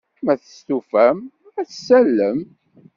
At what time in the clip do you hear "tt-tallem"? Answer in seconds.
1.67-2.39